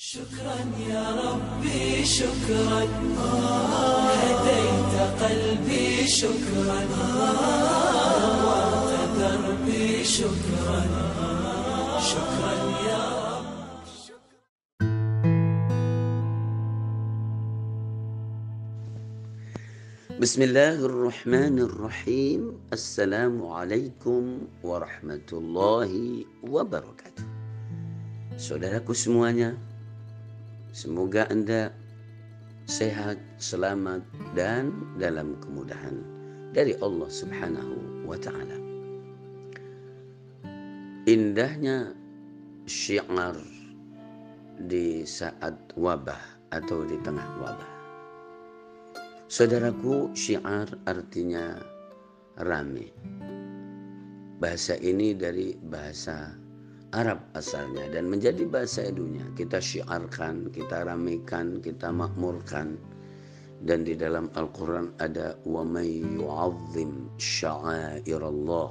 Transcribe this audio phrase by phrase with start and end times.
[0.00, 0.56] شكرا
[0.88, 2.82] يا ربي شكرا.
[4.22, 6.80] هديت قلبي شكرا.
[8.40, 10.80] نورت دربي شكرا.
[12.00, 12.54] شكرا
[12.88, 13.44] يا رب.
[20.20, 22.40] بسم الله الرحمن الرحيم.
[22.72, 24.22] السلام عليكم
[24.64, 25.92] ورحمة الله
[26.48, 27.24] wabarakatuh
[28.40, 29.52] Saudaraku semuanya
[30.70, 31.74] Semoga Anda
[32.70, 34.06] sehat, selamat
[34.38, 34.70] dan
[35.02, 35.98] dalam kemudahan
[36.54, 38.54] dari Allah Subhanahu wa taala.
[41.10, 41.90] Indahnya
[42.70, 43.34] syiar
[44.62, 46.22] di saat wabah
[46.54, 47.72] atau di tengah wabah.
[49.26, 51.58] Saudaraku, syiar artinya
[52.38, 52.94] rame.
[54.38, 56.30] Bahasa ini dari bahasa
[56.90, 59.22] Arab asalnya dan menjadi bahasa edunya.
[59.38, 62.74] Kita syiarkan, kita ramekan, kita makmurkan.
[63.60, 68.68] Dan di dalam Al-Quran ada wa may yu'azzim sya'airallah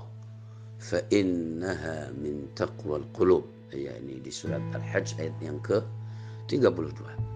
[0.81, 3.45] fa innaha min taqwal qulub.
[3.69, 5.79] Ya ini di surat Al-Hajj ayat yang ke
[6.49, 7.29] 32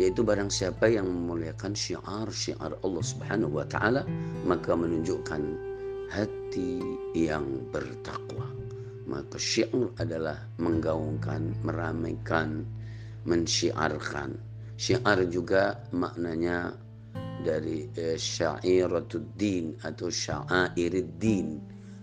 [0.00, 4.08] yaitu barang siapa yang memuliakan syiar-syiar Allah Subhanahu wa taala
[4.48, 5.42] maka menunjukkan
[6.08, 6.80] hati
[7.12, 8.61] yang bertakwa
[9.12, 12.64] maka syiar adalah menggaungkan meramaikan
[13.28, 14.40] mensyiarkan.
[14.80, 16.72] Syiar juga maknanya
[17.44, 21.60] dari eh, syairatuddin atau syairuddin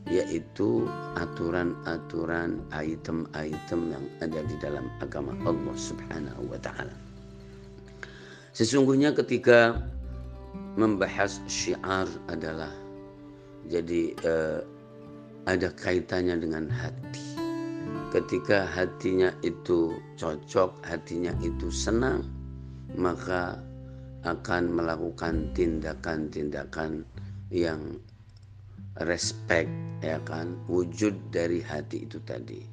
[0.09, 6.93] yaitu aturan-aturan item-item yang ada di dalam agama Allah Subhanahu wa taala.
[8.53, 9.85] Sesungguhnya ketika
[10.77, 12.73] membahas syiar adalah
[13.69, 14.59] jadi eh,
[15.45, 17.27] ada kaitannya dengan hati.
[18.09, 22.25] Ketika hatinya itu cocok, hatinya itu senang,
[22.97, 23.61] maka
[24.25, 27.05] akan melakukan tindakan-tindakan
[27.53, 28.01] yang
[29.05, 29.69] respect
[30.01, 30.57] ya kan?
[30.67, 32.65] Wujud dari hati itu tadi.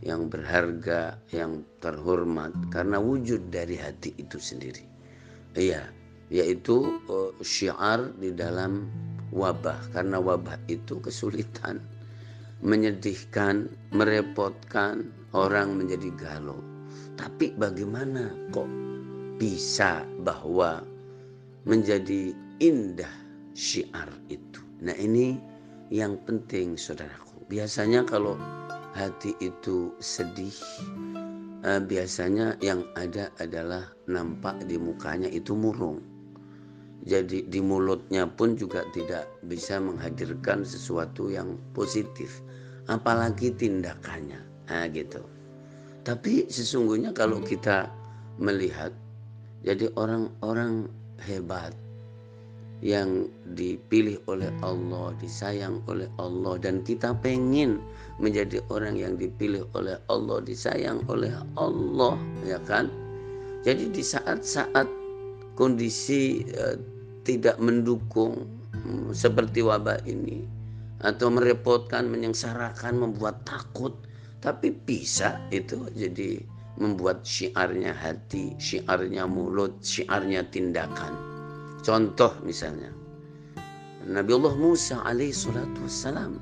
[0.00, 4.84] Yang berharga yang terhormat karena wujud dari hati itu sendiri.
[5.52, 5.92] Iya,
[6.32, 8.88] yaitu uh, syiar di dalam
[9.28, 9.92] wabah.
[9.92, 11.84] Karena wabah itu kesulitan,
[12.60, 16.60] menyedihkan, merepotkan, orang menjadi galau.
[17.16, 18.68] Tapi bagaimana kok
[19.36, 20.84] bisa bahwa
[21.68, 23.12] menjadi indah
[23.52, 24.60] syiar itu?
[24.80, 25.36] Nah, ini
[25.92, 27.44] yang penting Saudaraku.
[27.50, 28.38] Biasanya kalau
[28.94, 30.54] hati itu sedih,
[31.66, 36.00] uh, biasanya yang ada adalah nampak di mukanya itu murung.
[37.08, 42.44] Jadi di mulutnya pun juga tidak bisa menghadirkan sesuatu yang positif,
[42.92, 44.40] apalagi tindakannya.
[44.68, 45.24] Nah, gitu.
[46.04, 47.88] Tapi sesungguhnya kalau kita
[48.36, 48.92] melihat
[49.64, 50.88] jadi orang-orang
[51.24, 51.72] hebat
[52.80, 57.80] yang dipilih oleh Allah, disayang oleh Allah dan kita pengen
[58.16, 62.88] menjadi orang yang dipilih oleh Allah, disayang oleh Allah, ya kan?
[63.60, 64.88] Jadi di saat-saat
[65.54, 66.76] kondisi uh,
[67.22, 68.48] tidak mendukung
[68.86, 70.46] um, seperti wabah ini
[71.00, 73.96] atau merepotkan, menyengsarakan, membuat takut,
[74.44, 76.40] tapi bisa itu jadi
[76.76, 81.12] membuat syiarnya hati, syiarnya mulut, syiarnya tindakan.
[81.80, 82.92] Contoh misalnya,
[84.04, 86.40] Nabi Allah Musa alaihi salatu wassalam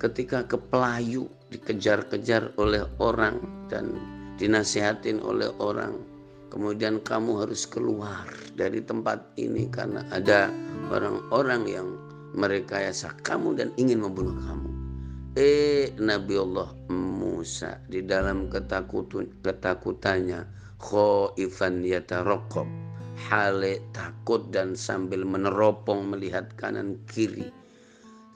[0.00, 3.40] ketika ke Pelayu dikejar-kejar oleh orang
[3.72, 3.96] dan
[4.36, 5.96] dinasihatin oleh orang
[6.54, 8.22] kemudian kamu harus keluar
[8.54, 10.54] dari tempat ini karena ada
[10.94, 11.88] orang-orang yang
[12.38, 14.70] merekayasa kamu dan ingin membunuh kamu
[15.34, 20.46] eh Nabi Allah Musa di dalam ketakutan ketakutannya
[20.78, 22.70] khaifan yatarokob
[23.14, 27.48] hale takut dan sambil meneropong melihat kanan kiri.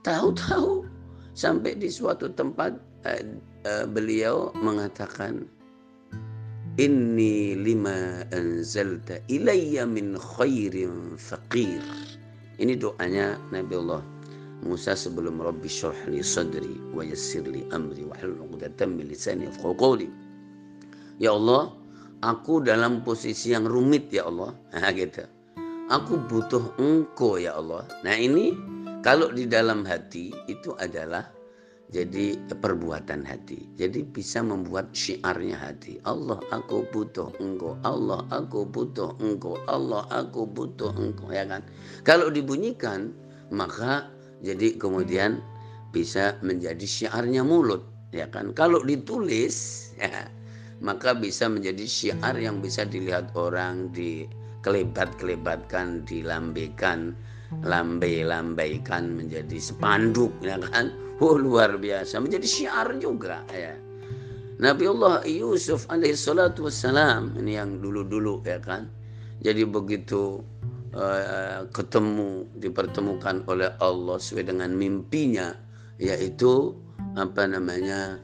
[0.06, 0.86] Tahu-tahu
[1.34, 3.22] sampai di suatu tempat uh,
[3.66, 5.44] uh, beliau mengatakan
[6.78, 11.82] Inni lima anzalta ilayya min khairin faqir.
[12.54, 14.02] Ini doanya Nabi Allah
[14.62, 19.50] Musa sebelum Rabbi syurah li sadri wa yassir li amri wa hlul 'uqdatam min lisani
[19.50, 20.06] yafqahu.
[21.18, 21.74] Ya Allah,
[22.22, 24.54] aku dalam posisi yang rumit ya Allah.
[24.78, 25.26] Nah, gitu.
[25.90, 27.90] Aku butuh engkau ya Allah.
[28.06, 28.54] Nah ini
[29.02, 31.26] kalau di dalam hati itu adalah
[31.88, 33.64] jadi perbuatan hati.
[33.80, 35.96] Jadi bisa membuat syiarnya hati.
[36.04, 37.80] Allah aku butuh engkau.
[37.80, 39.56] Allah aku butuh engkau.
[39.72, 41.32] Allah aku butuh engkau.
[41.32, 41.64] Ya kan.
[42.04, 43.16] Kalau dibunyikan
[43.48, 44.12] maka
[44.44, 45.40] jadi kemudian
[45.96, 47.88] bisa menjadi syiarnya mulut.
[48.12, 48.52] Ya kan.
[48.52, 50.28] Kalau ditulis ya
[50.84, 54.28] maka bisa menjadi syiar yang bisa dilihat orang di
[54.62, 57.16] kelebat-kelebatkan, dilambekan,
[57.64, 60.92] lambai-lambaikan menjadi spanduk ya kan.
[61.18, 63.74] Oh luar biasa menjadi syiar juga ya.
[64.58, 68.90] Nabiullah Yusuf alaihissalatu wassalam ini yang dulu-dulu ya kan.
[69.38, 70.42] Jadi begitu
[70.94, 75.54] uh, ketemu dipertemukan oleh Allah sesuai dengan mimpinya
[75.98, 76.74] yaitu
[77.18, 78.18] apa namanya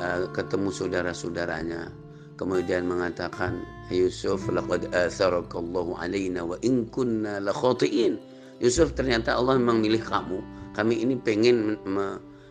[0.00, 1.92] uh, ketemu saudara-saudaranya
[2.36, 3.62] kemudian mengatakan
[3.92, 8.18] Yusuf laqad atharakallahu alaina wa in kunna la khatiin
[8.62, 10.38] Yusuf ternyata Allah memang milih kamu.
[10.74, 11.78] Kami ini pengen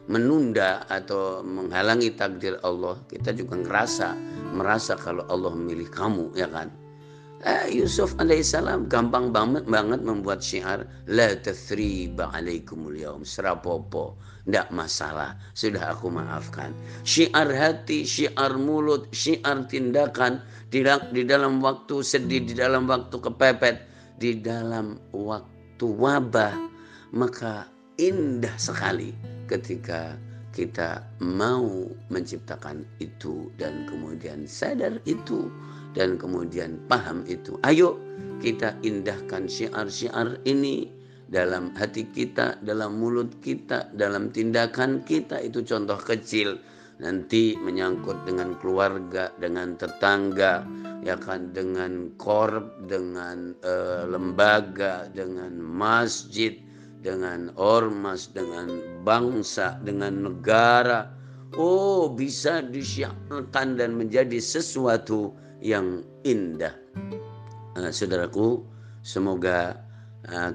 [0.07, 2.99] menunda atau menghalangi takdir Allah.
[3.07, 4.15] Kita juga ngerasa
[4.51, 6.71] merasa kalau Allah memilih kamu ya kan?
[7.43, 14.15] Eh, Yusuf alaihissalam gampang banget banget membuat syiar la tathriba alaikumul yaum serapopo
[14.47, 16.71] tidak masalah sudah aku maafkan.
[17.03, 20.39] Syiar hati syiar mulut syiar tindakan
[20.71, 20.87] di
[21.27, 23.75] dalam waktu sedih di dalam waktu kepepet
[24.23, 25.51] di dalam waktu
[25.91, 26.55] wabah
[27.13, 27.67] maka
[27.99, 29.13] indah sekali
[29.45, 30.17] ketika
[30.53, 35.49] kita mau menciptakan itu dan kemudian sadar itu
[35.97, 37.57] dan kemudian paham itu.
[37.65, 37.97] Ayo
[38.41, 40.89] kita indahkan syiar-syiar ini
[41.29, 46.61] dalam hati kita, dalam mulut kita, dalam tindakan kita itu contoh kecil
[47.01, 50.65] nanti menyangkut dengan keluarga, dengan tetangga,
[51.01, 56.57] ya kan dengan korp, dengan uh, lembaga, dengan masjid,
[57.03, 61.09] dengan ormas, dengan bangsa, dengan negara.
[61.53, 66.73] Oh, bisa disiarkan dan menjadi sesuatu yang indah.
[67.77, 68.63] Uh, saudaraku,
[69.05, 69.77] semoga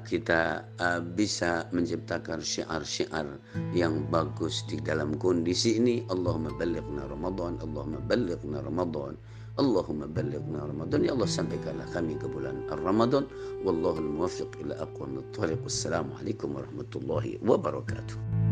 [0.00, 3.36] kita uh, bisa menciptakan syiar-syiar
[3.76, 6.00] yang bagus di dalam kondisi ini.
[6.08, 9.12] Allahumma balighna Ramadan, Allahumma balighna Ramadan.
[9.60, 11.04] Allahumma balighna Ramadan.
[11.04, 13.28] Ya Allah sampaikanlah kami ke bulan Ramadan.
[13.60, 15.60] Wallahul muwaffiq ila aqwamit thariq.
[15.60, 18.47] Wassalamualaikum warahmatullahi wabarakatuh.